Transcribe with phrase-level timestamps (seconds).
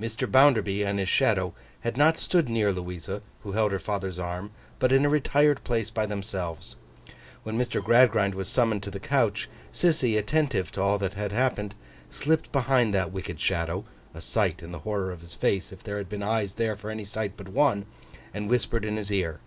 [0.00, 0.28] Mr.
[0.28, 4.90] Bounderby and his shadow had not stood near Louisa, who held her father's arm, but
[4.90, 6.74] in a retired place by themselves.
[7.44, 7.80] When Mr.
[7.80, 11.76] Gradgrind was summoned to the couch, Sissy, attentive to all that happened,
[12.10, 16.08] slipped behind that wicked shadow—a sight in the horror of his face, if there had
[16.08, 19.38] been eyes there for any sight but one—and whispered in his ear.